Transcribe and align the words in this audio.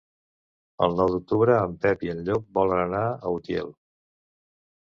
El 0.85 0.95
nou 0.99 1.11
d'octubre 1.15 1.57
en 1.67 1.75
Pep 1.85 2.07
i 2.07 2.11
en 2.15 2.25
Llop 2.31 2.49
volen 2.57 2.83
anar 2.89 3.05
a 3.13 3.35
Utiel. 3.39 3.73